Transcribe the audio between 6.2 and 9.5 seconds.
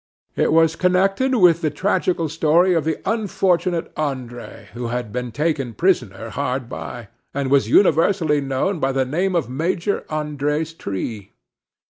hard by; and was universally known by the name of